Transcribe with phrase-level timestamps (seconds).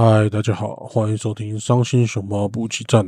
[0.00, 3.04] 嗨，大家好，欢迎收听《伤心熊猫补给站》，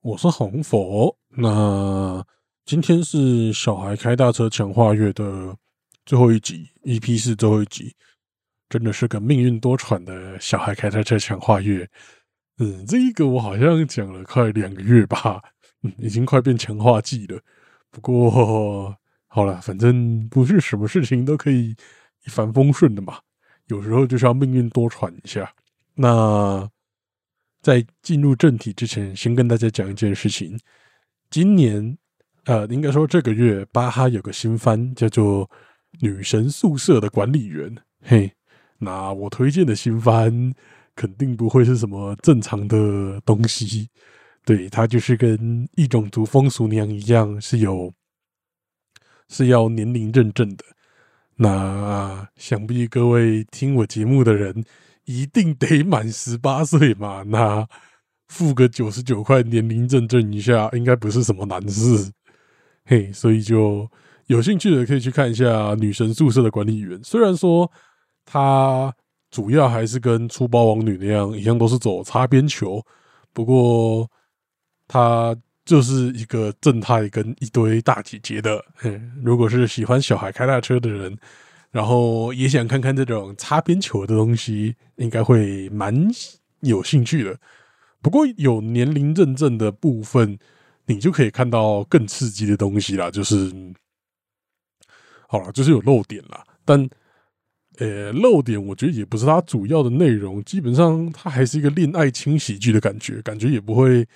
[0.00, 1.14] 我是红佛。
[1.28, 2.24] 那
[2.64, 5.54] 今天是小孩开大车强化月的
[6.06, 7.94] 最后一集，EP 是最后一集，
[8.70, 11.86] 真的是个命运多舛的小孩开大车强化月。
[12.56, 15.38] 嗯，这一个我好像讲了快两个月吧，
[15.82, 17.38] 嗯，已经快变强化季了。
[17.90, 18.96] 不过
[19.26, 21.76] 好了，反正不是什么事情都可以
[22.24, 23.18] 一帆风顺的嘛，
[23.66, 25.52] 有时候就是要命运多舛一下。
[25.94, 26.68] 那
[27.60, 30.58] 在进入正题之前，先跟大家讲一件事情。
[31.30, 31.96] 今年，
[32.44, 35.46] 呃，应该说这个月，巴哈有个新番叫做
[36.00, 37.74] 《女神宿舍的管理员》。
[38.02, 38.32] 嘿，
[38.78, 40.52] 那我推荐的新番
[40.96, 43.88] 肯定不会是什么正常的东西，
[44.44, 47.92] 对，它就是跟异种族风俗娘一样，是有
[49.28, 50.64] 是要年龄认证的。
[51.36, 54.64] 那想必各位听我节目的人。
[55.12, 57.22] 一定得满十八岁嘛？
[57.26, 57.66] 那
[58.28, 62.10] 付个九十九块年龄认证一下，应该不是什么难事。
[62.86, 63.86] 嘿，所以就
[64.26, 65.44] 有兴趣的可以去看一下
[65.76, 66.98] 《女神宿舍的管理员》。
[67.04, 67.70] 虽然说
[68.24, 68.92] 他
[69.30, 72.82] 主要还是跟粗包王女那样，一样都是走擦边球，
[73.34, 74.08] 不过
[74.88, 78.64] 他就是一个正太跟一堆大姐姐的。
[78.76, 81.16] 嘿，如果是喜欢小孩开大车的人。
[81.72, 86.08] 然后也想看看这种擦边球的东西，应该会蛮
[86.60, 87.36] 有兴趣的。
[88.02, 90.38] 不过有年龄认证的部分，
[90.86, 93.10] 你就可以看到更刺激的东西啦。
[93.10, 93.50] 就是
[95.26, 96.44] 好了，就是有漏点啦。
[96.64, 96.88] 但
[97.78, 104.06] 呃，漏点我觉得也不是它主要的内容，基本上它还是一个恋爱轻喜剧的感觉，感觉也不会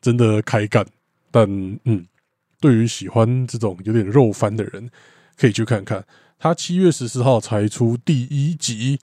[0.00, 0.86] 真的开干。
[1.30, 1.46] 但
[1.84, 2.06] 嗯，
[2.60, 4.88] 对于喜欢这种有点肉番的人，
[5.36, 6.02] 可以去看看。
[6.38, 8.98] 他七月十四号才出第一集，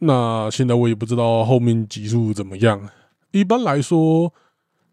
[0.00, 2.88] 那现在我也不知道后面集数怎么样。
[3.30, 4.32] 一般来说，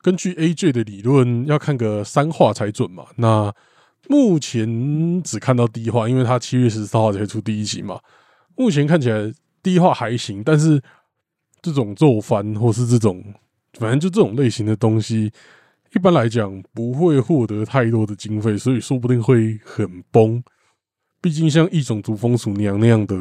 [0.01, 3.05] 根据 AJ 的理论，要看个三话才准嘛。
[3.15, 3.53] 那
[4.07, 7.99] 目前只看到第一话，因为他七月十四号才出第一集嘛。
[8.55, 10.81] 目前看起来第一话还行，但是
[11.61, 13.23] 这种肉番或是这种，
[13.73, 15.31] 反正就这种类型的东西，
[15.95, 20.43] 一般来讲不会获得太多的经费，所以说不定会很崩。
[21.21, 23.15] 毕竟像异种族风俗娘那样的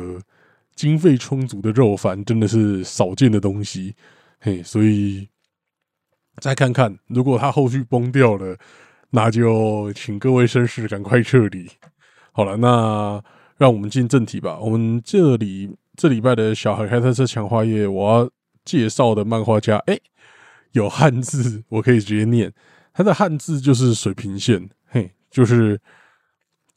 [0.74, 3.94] 经费充足的肉番，真的是少见的东西，
[4.38, 5.28] 嘿，所以
[6.38, 8.56] 再看看，如果他后续崩掉了，
[9.10, 11.68] 那就请各位绅士赶快撤离。
[12.32, 13.22] 好了，那
[13.58, 14.58] 让我们进正题吧。
[14.58, 18.30] 我们这里这礼拜的小孩开特车强化页，我要
[18.64, 19.98] 介绍的漫画家，哎，
[20.72, 22.50] 有汉字，我可以直接念，
[22.94, 25.78] 他的汉字就是水平线，嘿，就是。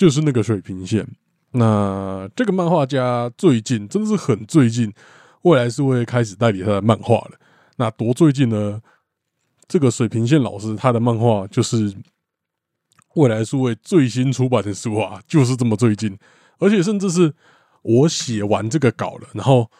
[0.04, 1.08] 就是那个水平线。
[1.52, 4.94] 那这个漫画家最近真的是很最近，
[5.44, 7.40] 未来是会开始代理他的漫画了。
[7.78, 8.82] 那多最近呢？
[9.66, 11.96] 这个水平线老师他的漫画就是
[13.16, 16.20] 未来数位最新出版的书啊，就是这么最近。
[16.60, 17.34] 而且甚至是
[17.82, 19.72] 我写完这个稿了，然后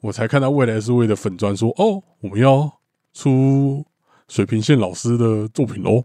[0.00, 2.80] 我才看到未来数位的粉砖说：“哦，我们要
[3.12, 3.86] 出
[4.26, 6.02] 水平线老师的作品喽！”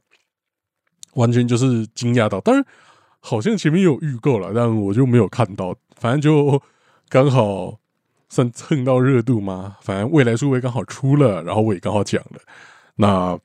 [1.15, 2.63] 完全就是惊讶到，当然。
[3.25, 5.73] 好像前面有预购了，但我就没有看到。
[5.95, 6.61] 反正就
[7.07, 7.79] 刚好
[8.27, 9.77] 算蹭到热度嘛。
[9.81, 12.41] 反正未来数位刚好出了，然后我也刚好讲了。
[12.95, 13.39] 那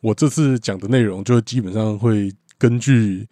[0.00, 3.26] 我这次讲的内容就基本上会根据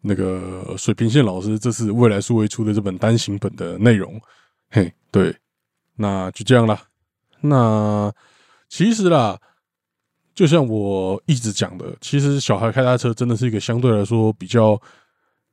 [0.00, 4.20] 那个水平线老师这次未来数位出的这本单行本的内容。
[4.70, 5.34] 嘿，对，
[5.96, 6.80] 那就这样了。
[7.40, 8.12] 那
[8.68, 9.36] 其实啦。
[10.36, 14.80] 就像我一直讲的，其实小孩开大车真的是一个相对来说比较。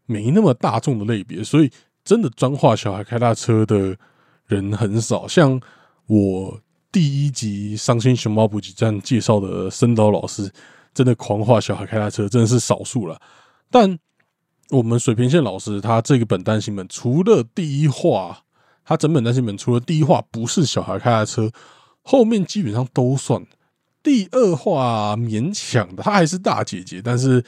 [0.05, 1.71] 没那么大众的类别，所以
[2.03, 3.97] 真的专画小孩开大车的
[4.45, 5.27] 人很少。
[5.27, 5.59] 像
[6.07, 6.59] 我
[6.91, 10.51] 第一集《伤心熊猫补给站》介绍的森岛老师，
[10.93, 13.19] 真的狂画小孩开大车，真的是少数了。
[13.71, 13.97] 但
[14.69, 18.43] 我们水平线老师他这个本单行本，除了第一话，
[18.83, 21.49] 他整本单行本除了第一话不是小孩开大车，
[22.01, 23.45] 后面基本上都算。
[24.03, 27.43] 第二话勉强的，他还是大姐姐，但是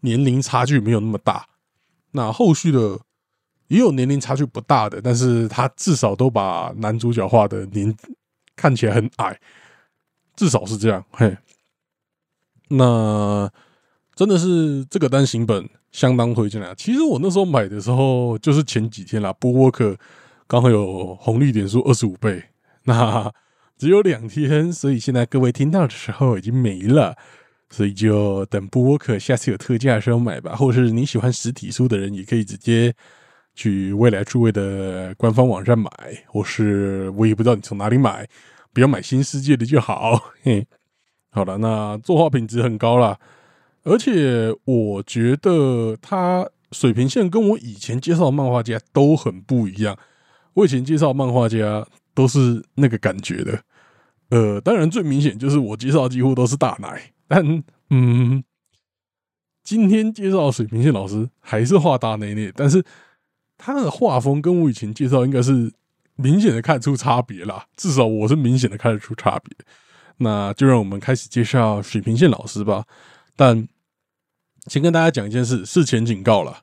[0.00, 1.44] 年龄差距没有那么大。
[2.16, 2.98] 那后续的
[3.68, 7.94] 也有年龄差距不大的，但是他至少都把男主角画的年
[8.56, 9.38] 看起来很矮，
[10.34, 11.04] 至少是这样。
[11.10, 11.36] 嘿，
[12.68, 13.50] 那
[14.14, 16.74] 真的是这个单行本相当推荐啊！
[16.74, 19.94] 其实我那时候买的时候就是前几天啦，波沃克
[20.46, 22.42] 刚好有红利点数二十五倍，
[22.84, 23.30] 那
[23.76, 27.14] 只有两天，所以现在各位听到的时候已经没了。
[27.70, 32.94] 所以就等布沃克下次有特价的时候买吧，或者是你喜欢实体书的人，也可以直接
[33.54, 35.90] 去未来诸位的官方网站买，
[36.26, 38.28] 或是我也不知道你从哪里买。
[38.72, 40.32] 不要买新世界的就好。
[40.42, 40.66] 嘿，
[41.30, 43.18] 好了，那作画品质很高啦，
[43.84, 49.96] 而且我觉得他水平线跟我以前介绍漫画家都很不一样。
[50.52, 53.60] 我以前介绍漫画家都是那个感觉的，
[54.28, 58.42] 呃，当然最明显就是我介绍几乎都是大奶， 但嗯，
[59.62, 62.84] 今天介绍水平线老师还是画大内内，但是
[63.58, 65.72] 他的画风跟我以前介绍应该是
[66.14, 69.56] 明显的看出差别啦，至少我是明显的看得出差别。
[70.18, 72.84] 那就让我们开始介绍水平线老师吧。
[73.36, 73.68] 但
[74.66, 76.60] 先跟大家讲一件事，事前警告了。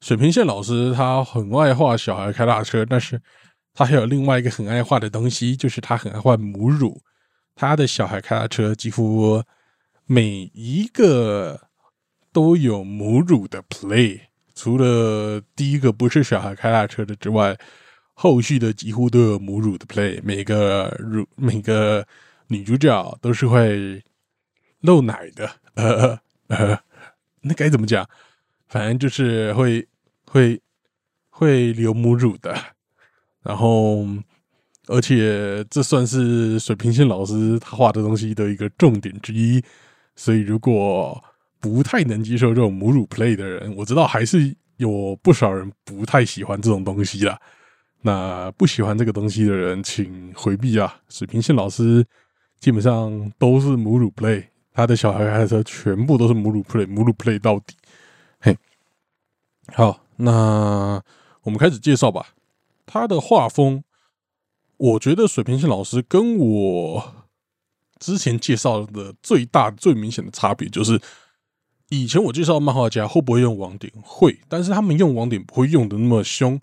[0.00, 3.20] 水平线老师他很爱画小孩开大车，但是
[3.74, 7.02] 他还有另外一个很爱画的东西，就是他很爱画母乳。
[7.54, 9.42] 他的小孩开大车几乎
[10.06, 11.68] 每一个
[12.32, 14.20] 都有母乳的 play，
[14.54, 17.58] 除了第一个不是小孩开大车的之外，
[18.14, 20.20] 后续的几乎都有母乳的 play。
[20.22, 22.06] 每个乳每个
[22.48, 24.02] 女主角都是会
[24.80, 26.18] 露奶的， 呃
[26.48, 26.78] 呃，
[27.40, 28.08] 那该怎么讲？
[28.68, 29.86] 反正就是会。
[30.26, 30.60] 会
[31.30, 32.52] 会流母乳的，
[33.42, 34.04] 然后
[34.88, 39.62] 而且这算是水平线老师他画的东西的一个重点之一，
[40.16, 41.22] 所以如果
[41.60, 47.40] 不太能接受这种母乳 play 的人，我知道还是有不少人不太喜欢这种东西啦。
[48.02, 51.00] 那不喜欢这个东西的人，请回避啊！
[51.08, 52.06] 水平线老师
[52.60, 57.74] 基本上都是母乳 play，他的小孩开车全部都是母乳 play，母乳 play 到底。
[58.40, 58.56] 嘿，
[59.72, 60.00] 好。
[60.16, 61.02] 那
[61.42, 62.34] 我们开始介绍吧。
[62.86, 63.82] 他的画风，
[64.76, 67.23] 我觉得水平线老师跟我
[68.04, 71.00] 之前介绍的最大最明显的差别就是，
[71.88, 76.60] 以前我介绍漫画家会不会用网点，会，但是他们用网点不会用的那么凶。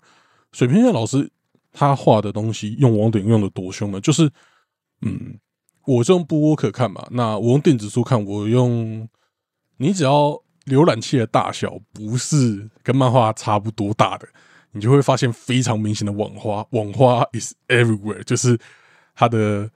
[0.52, 1.30] 水平线老师
[1.72, 4.00] 他画的东西用网点用的多凶呢？
[4.00, 4.30] 就是，
[5.00, 5.38] 嗯，
[5.86, 9.08] 我用布沃克看嘛，那我用电子书看，我用
[9.78, 10.42] 你只要。
[10.66, 14.28] 浏览器的大小不是跟漫画差不多大的，
[14.70, 16.64] 你就会发现非常明显的网花。
[16.70, 18.56] 网花 is everywhere，就是
[19.12, 19.68] 它的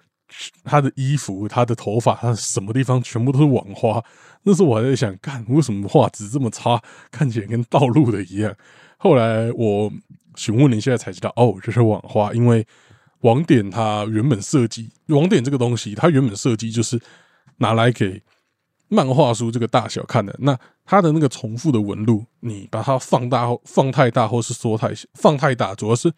[0.64, 4.02] 他的衣服、他的头发、他什么地方全部都是网花。
[4.42, 8.54] 那时候我还在想，干为什么画质这么差，看起来跟道路的一样。
[8.96, 9.92] 后来我
[10.36, 12.32] 询问了一下才知道，哦，这是网花。
[12.32, 12.66] 因为
[13.20, 17.00] 网点它原本设计，网点这个东西，它原本设计就是
[17.58, 18.22] 拿来给。
[18.88, 26.08] 漫画书这个大小看的，那它的那个重复的纹路，你把它放大、放太大，或是缩太小，放太大，主要是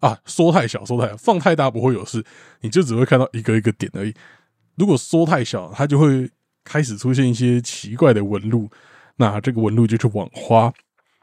[0.00, 2.24] 啊，缩太小、缩太小，放太大不会有事，
[2.60, 4.12] 你就只会看到一个一个点而已。
[4.76, 6.28] 如果缩太小，它就会
[6.64, 8.68] 开始出现一些奇怪的纹路，
[9.16, 10.72] 那这个纹路就是网花。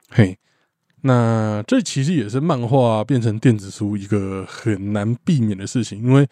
[0.09, 0.38] 嘿，
[1.01, 6.27] 那这其实也是漫画变成电子书一个很难避免的事情，因为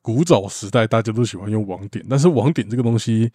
[0.00, 3.30] 古早时代大家都喜欢用网点，但是网点这个东西。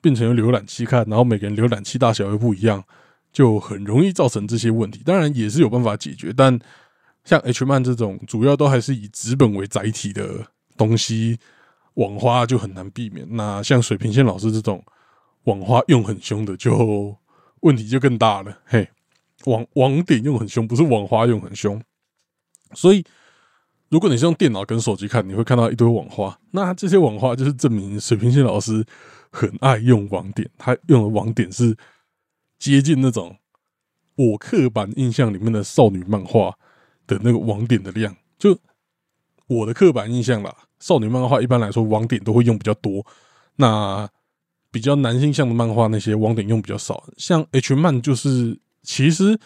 [0.00, 2.84] 变成用浏览器看，然后每个人浏览器大小又不一样，
[3.32, 5.02] 就很容易造成这些问题。
[5.04, 6.56] 当然也是有办法解决，但
[7.28, 10.46] 像 H 漫这种主要都还是以纸本为载体的
[10.78, 11.38] 东西，
[11.94, 13.26] 网花就很难避免。
[13.32, 14.82] 那像水平线老师这种
[15.44, 17.14] 网花用很凶的，就
[17.60, 18.58] 问题就更大了。
[18.64, 18.88] 嘿，
[19.44, 21.78] 网网点用很凶，不是网花用很凶。
[22.72, 23.04] 所以
[23.90, 26.40] 如果你是用电脑跟手机看，你会看到一堆网花。
[26.52, 28.86] 那这些网花就是证明水平线老师。
[29.30, 31.76] 很爱用网点，他用的网点是
[32.58, 33.36] 接近那种
[34.16, 36.58] 我刻板印象里面的少女漫画
[37.08, 38.14] 的那个网点的量。
[38.38, 38.56] 就
[39.48, 43.04] 我的刻板印象啦，少女漫画一般来说网点都会用比较多，
[43.56, 44.08] 那
[44.70, 47.02] 比较男性向的漫画那些网点用比较少。
[47.16, 49.36] 像 H 漫就是其实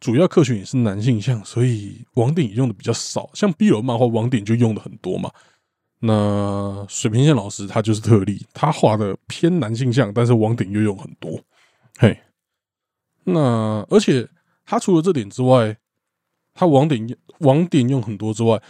[0.00, 3.28] 主要客群也是男性向，所以网点也用的比较少。
[3.34, 5.30] 像 B 楼漫画网点就用的很多嘛。
[6.04, 11.40] 那水平线老师他就是特例，他画的偏男性向，但是网点又用很多，
[11.98, 12.18] 嘿。
[13.24, 14.28] 那而且
[14.64, 15.76] 他除了这点之外，
[16.54, 18.60] 他网点网点用很多之外，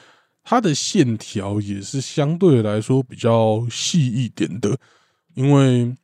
[0.43, 4.77] 他的线条也是相对来说比较细一点的，
[5.35, 5.97] 因为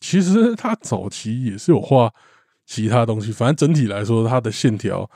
[0.00, 2.12] 其实他早期也是有画
[2.66, 5.10] 其他东西，反正整体来说他的线条。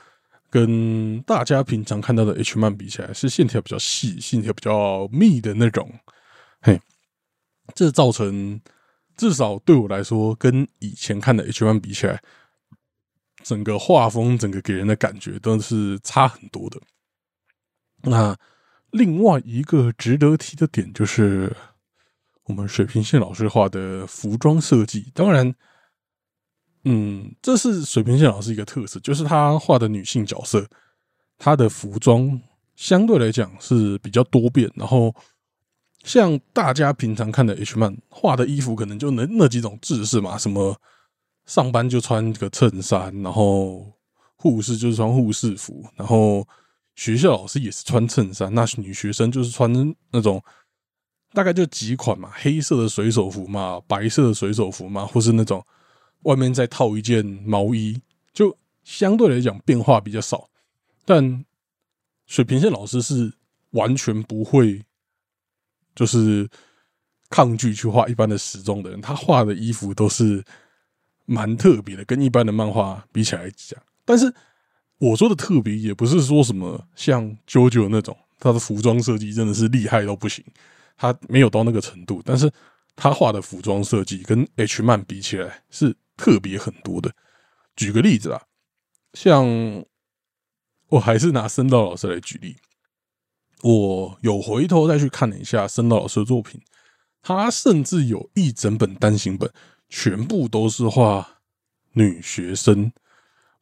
[0.49, 5.93] 跟大家平常看到的 H 漫比起来，是线条比较细、线条比较密的那种。
[6.63, 6.81] 嘿，
[7.75, 8.59] 这造成
[9.17, 12.23] 至少对我来说，跟以前看的 H 漫比起来，
[13.47, 16.81] 整个画风、整个给人的感觉都是差很多的。
[18.03, 18.37] 那
[18.91, 21.55] 另外一个值得提的点，就是
[22.47, 25.55] 我们水平线老师画的服装设计，当然。
[26.89, 30.65] 嗯，这是水平线老师一个特色，就是他画的女性角色，
[31.37, 32.41] 她的服装
[32.77, 34.71] 相对来讲是比较多变。
[34.77, 35.13] 然后
[36.05, 40.81] 像大家平常看的 H 漫画的衣服，可能就那那几种制式嘛，什么
[41.47, 43.87] 上班就穿个衬衫，然后
[44.35, 46.47] 护士就是穿护士服，然后
[46.95, 49.73] 学校老师也是穿衬衫，那女学生就是穿
[50.11, 50.43] 那种
[51.33, 55.65] 大概就几款嘛，黑色的水手服嘛，白色的水手服嘛，或是那种
[56.23, 58.01] 外面再套一件毛衣，
[58.33, 60.49] 就相对来讲变化比较少。
[61.05, 61.45] 但
[62.27, 63.33] 水平线老师是
[63.71, 64.83] 完全不会，
[65.95, 66.49] 就是
[67.31, 69.01] 抗拒去画一般的时装的人。
[69.01, 70.45] 他画的衣服都是
[71.27, 73.79] 蛮特别的，跟一般的漫画比起来讲。
[74.05, 74.33] 但是
[74.99, 80.43] 我说的特别，也不是说什么像 JoJo 那种，他的服装设计真的是厉害到不行，
[80.97, 82.23] 他没有到那个程度。
[82.25, 82.51] 但是
[82.95, 87.13] 他画的服装设计跟 H 漫比起来是特别很多的。
[87.77, 88.43] 举个例子啊，
[89.13, 89.85] 像。
[90.89, 92.55] 我还是拿森道老师来举例，
[93.63, 96.61] 我有回头再去看了一下森道老师的作品，
[97.23, 99.53] 他甚至有一整本单行本，
[99.89, 101.41] 全部都是画
[101.93, 102.93] 女学生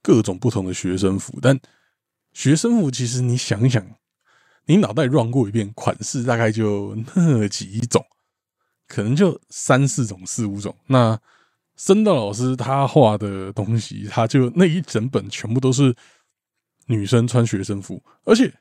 [0.03, 1.39] 各种不同的学生服。
[1.41, 1.59] 但
[2.33, 3.85] 学生服其实你想想，
[4.67, 8.05] 你脑袋 run 过一遍，款式大概就那几种，
[8.89, 10.77] 可能就三四种、四五种。
[10.87, 11.21] 那
[11.77, 15.95] 森道老师他画的东西，他就那一整本全部都是。
[16.87, 18.53] 女生穿学生服，而且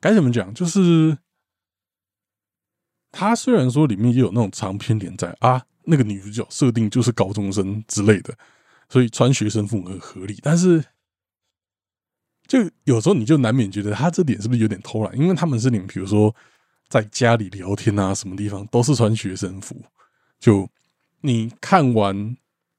[0.00, 0.52] 该怎么讲？
[0.52, 1.16] 就是
[3.12, 8.34] 他虽然说里面也有那种长篇连载啊，那个女主角设定就是高中生之类的，
[8.88, 10.38] 所以穿学生服很合理。
[10.42, 10.84] 但是，
[12.46, 15.18] 就有时候你就难免觉得他这点是不是有点偷懒？
[15.18, 16.34] 因为他们是你们比如说
[16.88, 19.76] 在家里聊天啊，什么地方都是穿学生服。
[20.38, 20.68] 就
[21.20, 22.36] 你看完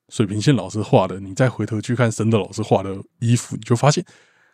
[0.10, 4.06] 水平线老师画的，你再回头去看神的老师画的衣服，你就发现。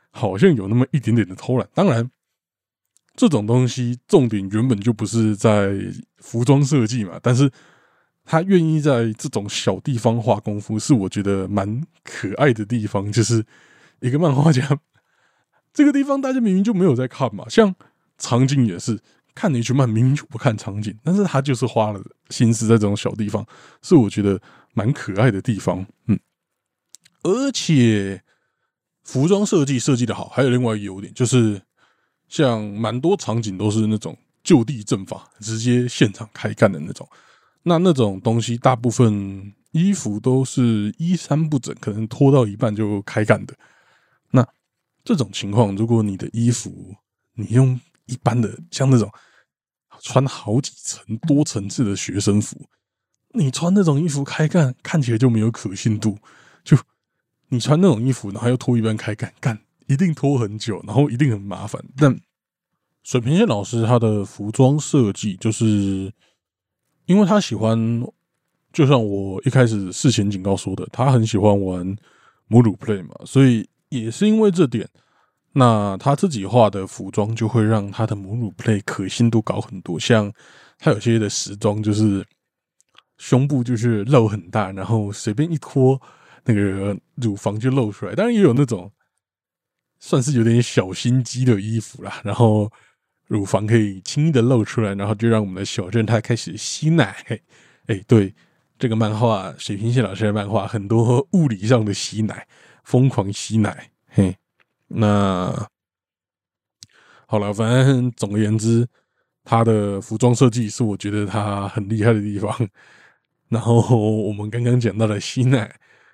[0.10, 2.10] 好像有那么一点点的偷懒，当然，
[3.18, 5.78] 这种东西重点原本就不是在
[6.20, 7.20] 服装设计嘛。
[7.22, 7.52] 但是
[8.24, 13.12] 他愿意在这种小地方画功夫，是我觉得蛮可爱的地方。
[13.12, 13.44] 就是
[14.00, 14.80] 一个漫画家，
[15.74, 17.44] 这个地方大家明明就没有在看嘛。
[17.50, 17.76] 像
[18.18, 18.98] 场景也是，
[19.36, 23.46] 看一群漫明明就不看场景，但是他就是花了心思在这种小地方，
[23.82, 24.40] 是我觉得
[24.74, 25.86] 蛮可爱的地方。
[26.06, 26.18] 嗯，
[27.24, 28.22] 而且。
[29.04, 31.62] 服装设计设计的好，还有另外一个优点就是，
[32.28, 37.08] 像蛮多场景都是那种就地正法，直接现场开干的那种。
[37.64, 43.54] 那那种东西，大部分衣服都是衣衫不整，可能脱到一半就开干的。
[44.32, 44.48] 那
[45.04, 46.96] 这种情况，如果你的衣服
[47.34, 49.12] 你用一般的，像那种
[50.02, 52.68] 穿好几层、多层次的学生服，
[53.34, 56.18] 你穿那种衣服开干，看起来就没有可信度，
[56.64, 56.78] 就。
[57.50, 59.58] 你穿那种衣服，然后又脱一半开干干，
[59.88, 61.84] 一定拖很久，然后一定很麻烦。
[61.98, 62.18] 但
[63.04, 66.12] 水平线老师他的服装设计，就是
[67.06, 67.78] 因为他喜欢，
[68.72, 71.96] 就像我一开始事前警告说的，他很喜欢玩
[72.48, 74.88] 母乳 play 嘛，所以也是因为这点，
[75.54, 80.00] 那他自己画的服装就会让他的母乳 play 可信度高很多。
[80.00, 80.32] 像
[80.78, 82.26] 他有些的时装，就是
[83.18, 86.02] 胸部就是露很大，然后随便一脱。
[86.50, 88.90] 那个乳房就露出来，当然也有那种
[90.00, 92.22] 算是有点小心机的衣服啦。
[92.24, 92.72] 然后
[93.28, 97.16] 乳房可以轻易的露出来，然后就让我们的小正太开始吸奶。
[97.88, 98.34] 哎，对，
[98.78, 102.48] 这个漫画水平线老师的漫画，很多物理上的吸奶，
[102.84, 103.92] 疯狂吸奶。
[104.08, 104.36] 嘿，
[104.88, 105.68] 那
[107.28, 108.88] 好了，反正总而言之，
[109.44, 112.54] 他的服装设计是我觉得他很厉害的地方。
[113.50, 113.80] 然后
[114.24, 115.74] 我们刚刚讲到了吸奶。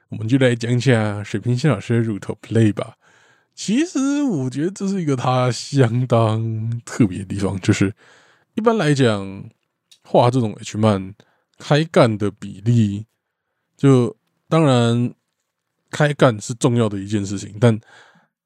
[0.10, 2.96] 我们就来讲讲水平线老师的乳头 play 吧。
[3.56, 7.94] 其实我觉得这是一个他相当特别的地方，就是
[8.56, 9.50] 一般来讲
[10.04, 11.14] 画这种 H 漫
[11.58, 13.06] 开干的比例，
[13.78, 14.16] 就
[14.50, 15.14] 当然
[15.92, 17.80] 开干是重要的一件事情，但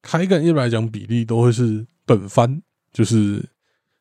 [0.02, 2.60] 开干一般来讲比例都会是本番，
[2.92, 3.44] 就是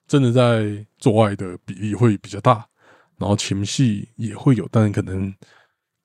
[0.07, 2.67] 真的在做爱的比例会比较大，
[3.17, 5.33] 然后情戏也会有，但可能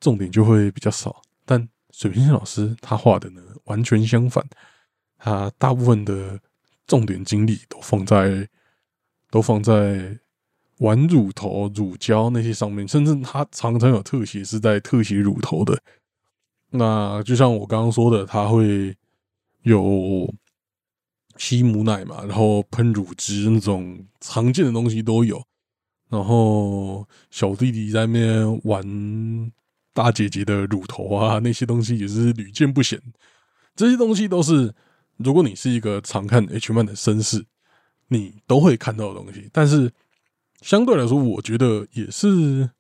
[0.01, 1.21] 重点就会比较少。
[1.45, 4.45] 但水平线老师他画的呢，完全相反。
[5.23, 6.41] 他大部分的
[6.87, 8.49] 重点精力都放在
[9.31, 10.19] 都放在
[10.79, 15.81] 玩乳头、乳胶那些上面，甚至他常常有特写是在特写乳头的。
[16.71, 18.97] 那就像我刚刚说的，他会
[19.63, 20.35] 有
[21.37, 25.41] 吸母奶嘛，然后喷乳汁那种常见的东西都有。
[26.11, 29.53] 然后小弟弟在那边玩。
[29.95, 32.99] 大姐姐的乳头啊，那些东西也是屡见不鲜。
[33.77, 34.75] 这些东西都是，
[35.17, 37.45] 如果你是一个常看 H 漫的绅士，
[38.09, 39.49] 你都会看到的东西。
[39.53, 39.93] 但是
[40.61, 42.71] 相对来说，我觉得也是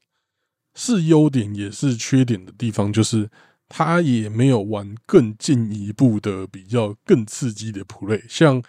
[0.74, 3.30] 是优点也是缺点的地方，就是
[3.68, 8.62] 他也没有玩更进一步的比较更刺激的 play，像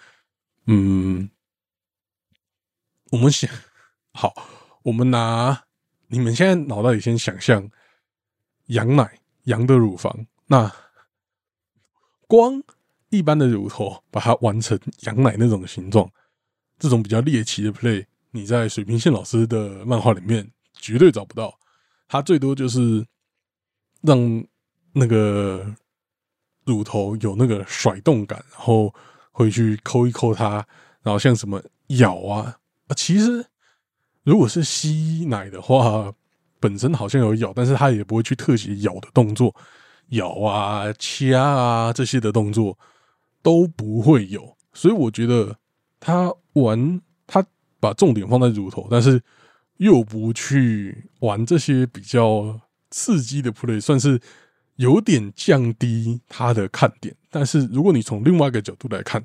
[0.66, 1.30] 嗯，
[3.12, 3.50] 我们想
[4.14, 4.34] 好，
[4.84, 5.64] 我们拿
[6.08, 7.70] 你们现在脑袋里先想象
[8.68, 10.72] 羊奶羊的乳房，那
[12.28, 12.64] 光
[13.18, 16.10] 一般的乳头把它玩成羊奶那种形状，
[16.80, 18.06] 这种比较猎奇的 play。
[18.32, 21.54] 你在水平线老师的漫画里面绝对找不到，
[22.08, 23.06] 他最多就是
[24.02, 24.44] 让
[24.92, 25.64] 那个
[26.66, 28.94] 乳头有那个甩动感，然后
[29.32, 30.66] 会去抠一抠它，
[31.04, 31.62] 然后像什么
[32.00, 33.46] 咬啊啊，其实
[34.24, 36.12] 如果是吸奶的话，
[36.60, 39.56] 本身好像有咬，但是他也不会去特写咬的动作，
[40.10, 42.78] 咬啊、掐啊这些的动作
[43.44, 45.58] 都不会有，所以我觉得
[46.00, 47.46] 他玩他。
[47.84, 49.22] 把重点放在乳头，但是
[49.76, 54.18] 又不去玩这些比较刺激的 play，算是
[54.78, 57.14] 有点降低它的看点。
[57.30, 59.22] 但是如果你从另外一个角度来看，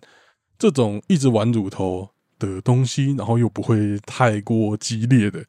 [0.58, 5.44] 这种一直玩乳头的东西，然后又不会太过激烈的，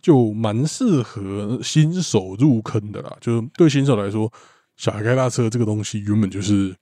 [0.00, 3.16] 就蛮适合新手入坑的啦。
[3.20, 4.28] 就是对新手来说，
[4.76, 6.74] 小孩开大车这个东西原本就是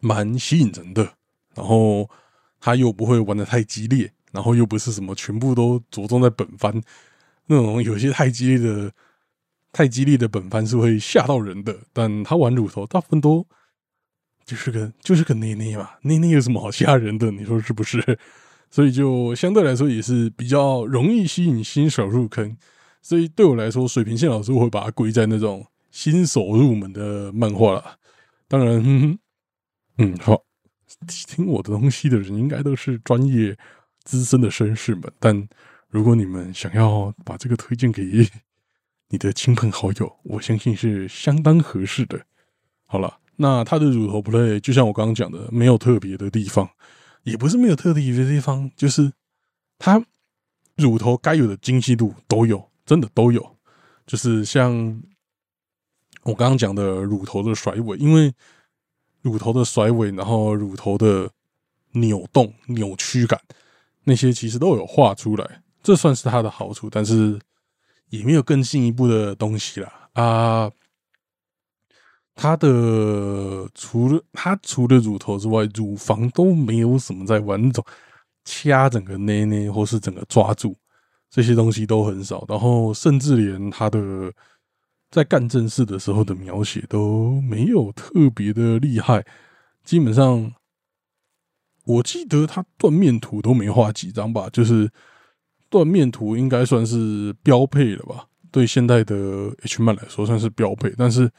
[0.00, 1.14] 蛮吸引人的，
[1.54, 2.08] 然后。
[2.62, 6.78] 他又不会玩的太激烈，然后又不是什么全部都着重在本番
[7.46, 8.92] 那种，有些太激烈的、
[9.72, 11.74] 太激烈的本番是会吓到人的。
[11.94, 13.46] 但他玩乳头，大部分都
[14.44, 17.30] 就是个就是个捏捏嘛， 捏捏有什么好吓人的？
[17.30, 18.18] 你说是不是？
[18.70, 22.54] 所以就相对来说也是比较容易吸引新手入坑。
[23.00, 27.96] 所以对我来说，水平线老师会把它归在那种新手入门的漫画了。
[28.46, 28.82] 当然，
[30.00, 30.42] 嗯，好。
[31.06, 33.56] 听我的东西的人应该都是专业
[34.02, 35.48] 资深的绅士们，但
[35.88, 38.28] 如果你们想要把这个推荐给
[39.08, 42.20] 你的亲朋好友， 我相信是相当合适的。
[42.86, 46.68] 好了，那他的乳头 play 就像我刚刚讲的，没有特别的地方，
[47.22, 49.12] 也不是没有特别的地方，就是
[49.78, 50.04] 他
[50.76, 53.56] 乳头该有的精细度都有，真的都有。
[54.06, 55.00] 就是像
[56.24, 58.34] 我刚刚讲的乳头的甩尾，因为。
[59.22, 61.30] 乳头的甩尾，然后乳头的
[61.92, 63.40] 扭动、扭曲感，
[64.04, 67.38] 那些其实都有画出来，这算是它的好处，但是
[68.08, 70.10] 也没有更进一步的东西啦。
[70.14, 70.70] 啊。
[72.34, 77.84] 它的除了它除了乳头之外，乳房都没有什么在玩那种
[78.44, 80.74] 掐整个捏捏，或是整个抓住
[81.28, 84.32] 这些东西都很少，然后甚至连它的。
[85.10, 89.26] 在干正事的时候的描写都没有特别的厉害，
[89.82, 90.52] 基本上
[91.84, 94.90] 我记得他断面图都没画几张吧，就是
[95.68, 98.28] 断面图应该算是标配了吧？
[98.52, 99.16] 对现代的
[99.62, 101.30] H 漫来说算是标配，但是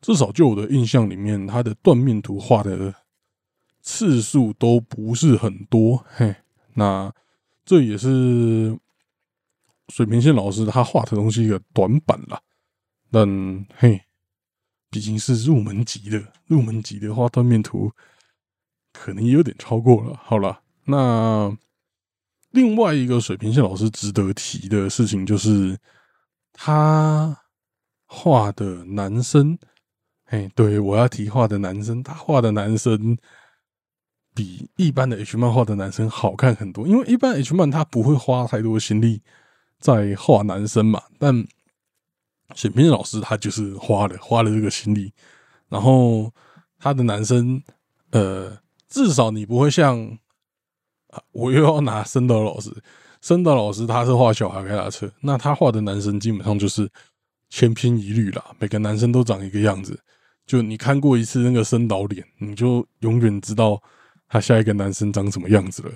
[0.00, 2.94] 至少就我的印象里面，他的断面图画的
[3.80, 6.04] 次数都不是很多。
[6.08, 6.34] 嘿，
[6.74, 7.12] 那
[7.64, 8.78] 这也是
[9.88, 12.40] 水平线老师他画的东西一个短板了。
[13.10, 14.02] 但嘿，
[14.90, 17.90] 毕竟是入门级的，入门级的话，断面图
[18.92, 20.20] 可能也有点超过了。
[20.22, 21.56] 好了，那
[22.50, 25.78] 另外一个水平线老师值得提的事情就是，
[26.52, 27.36] 他
[28.06, 29.58] 画的男生，
[30.24, 33.16] 嘿，对我要提画的男生，他画的男生
[34.34, 36.86] 比一般的 H 漫画的男生好看很多。
[36.86, 39.22] 因为一般 H 漫他不会花太多心力
[39.78, 41.46] 在画男生嘛，但
[42.54, 45.12] 水平老师他就是花了花了这个心力，
[45.68, 46.32] 然后
[46.78, 47.62] 他的男生，
[48.10, 48.58] 呃，
[48.88, 50.00] 至少你不会像
[51.08, 52.70] 啊，我又要拿森岛老师，
[53.20, 56.90] 森岛老师他是画小孩开大车，那他画的男生基本上就是
[57.50, 60.00] 千篇一律啦，每个男生都长一个样子，
[60.46, 63.80] 就你看过一次那个森岛脸，你就永远知道
[64.26, 65.92] 他下一个男生长什么样子了。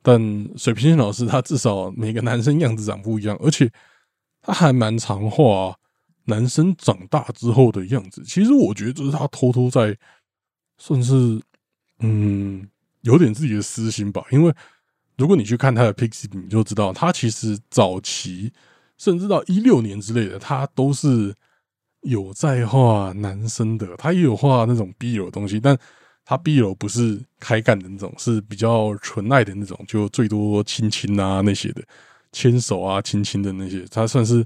[0.00, 3.68] 但水平老师他至少每个男生样子长不一样，而且
[4.40, 5.76] 他还蛮常画。
[6.28, 9.96] 男生长大之后的样子，其实我觉得这是他偷偷在，
[10.76, 11.40] 算是
[12.00, 12.68] 嗯
[13.00, 14.22] 有点自己的私心吧。
[14.30, 14.54] 因为
[15.16, 18.52] 如果你去看他的 Pixie，你就知道他其实早期
[18.98, 21.34] 甚至到一六年之类的，他都是
[22.02, 23.96] 有在画男生的。
[23.96, 25.74] 他也有画那种 B 友的东西，但
[26.26, 31.82] 他 B 友不是开干的那种，是比较纯爱的那种，就最多亲亲啊那些的，
[32.32, 34.44] 牵手啊亲亲的那些，他算是。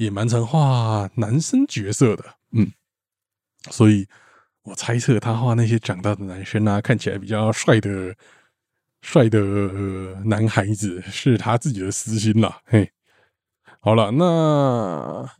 [0.00, 2.72] 也蛮常画男生角色的，嗯，
[3.70, 4.08] 所以
[4.62, 8.16] 我猜测他画那些长大的男生啊，看起来比较帅的
[9.02, 9.38] 帅的
[10.24, 12.62] 男孩子是他自己的私心啦。
[12.64, 12.90] 嘿，
[13.80, 15.30] 好了，那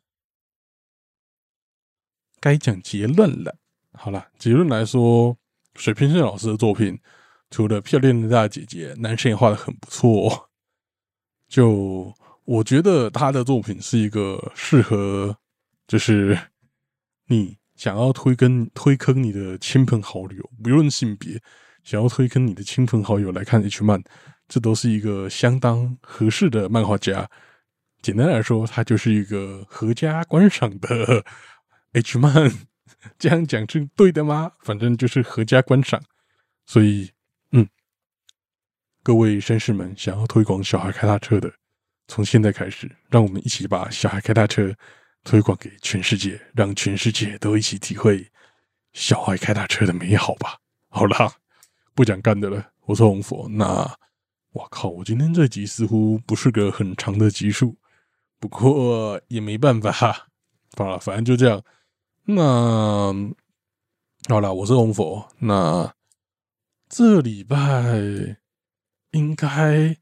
[2.38, 3.56] 该讲结论了。
[3.94, 5.38] 好了，结论来说，
[5.74, 7.00] 水平线老师的作品，
[7.48, 10.50] 除了漂亮的大姐姐，男生也画的很不错。
[11.48, 12.14] 就
[12.50, 15.36] 我觉得他的作品是一个适合，
[15.86, 16.36] 就是
[17.28, 21.40] 你想要推跟推坑你的亲朋好友，不论性别，
[21.84, 24.02] 想要推坑你的亲朋好友来看 H 漫，
[24.48, 27.30] 这都是一个相当合适的漫画家。
[28.02, 31.24] 简单来说，他就是一个合家观赏的
[31.92, 32.50] H 漫。
[33.16, 34.50] 这样讲是对的吗？
[34.64, 36.02] 反正就是合家观赏。
[36.66, 37.12] 所以，
[37.52, 37.68] 嗯。
[39.04, 41.52] 各位绅士们，想要推广小孩开大车的，
[42.10, 44.74] 从现在开始，让我们一起把小孩开大车
[45.22, 48.28] 推广给全世界，让全世界都一起体会
[48.92, 50.58] 小孩开大车的美好吧。
[50.88, 51.32] 好啦，
[51.94, 53.48] 不讲干的了，我是红佛。
[53.50, 53.88] 那
[54.50, 57.76] 我靠，我今天这集似乎不是个很长的集数，
[58.40, 60.26] 不过也没办法，
[60.76, 61.62] 好了，反正就这样。
[62.24, 63.14] 那
[64.28, 65.28] 好了，我是红佛。
[65.38, 65.94] 那
[66.88, 68.36] 这礼拜。
[69.12, 69.96] 应该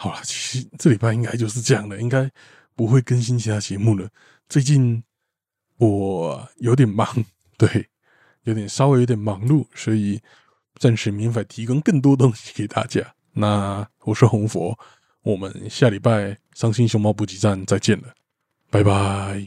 [0.00, 2.30] 好了，其实这礼拜应该就是这样的，应该
[2.76, 4.08] 不会更新其他节目了。
[4.48, 5.02] 最近
[5.78, 7.24] 我有点忙，
[7.56, 7.88] 对，
[8.44, 10.20] 有点稍微有点忙碌，所以
[10.76, 13.14] 暂时免法提供更多东西给大家。
[13.32, 14.78] 那我是红佛，
[15.22, 18.14] 我们下礼拜伤心熊猫补给站再见了，
[18.70, 19.46] 拜拜。